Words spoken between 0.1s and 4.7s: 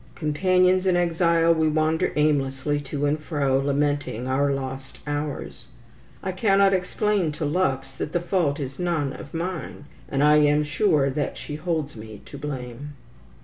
Companions in exile, we wander aimlessly to and fro, lamenting our